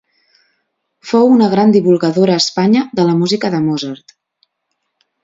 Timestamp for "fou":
1.09-1.27